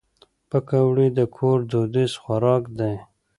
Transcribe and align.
پکورې 0.49 1.07
د 1.17 1.19
کور 1.35 1.57
دودیز 1.71 2.11
خوراک 2.21 2.63
دی 2.79 2.93